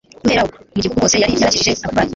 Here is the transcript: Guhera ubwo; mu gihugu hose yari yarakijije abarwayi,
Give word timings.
Guhera 0.21 0.43
ubwo; 0.45 0.57
mu 0.73 0.79
gihugu 0.83 0.99
hose 1.01 1.15
yari 1.21 1.33
yarakijije 1.37 1.71
abarwayi, 1.85 2.09